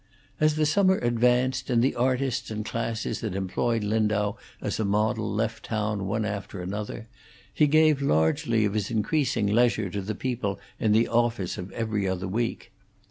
[0.39, 5.31] As the summer advanced, and the artists and classes that employed Lindau as a model
[5.31, 7.07] left town one after another,
[7.53, 12.07] he gave largely of his increasing leisure to the people in the office of 'Every
[12.07, 12.71] Other Week.'